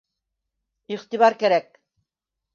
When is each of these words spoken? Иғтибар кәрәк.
Иғтибар 0.95 1.37
кәрәк. 1.45 1.71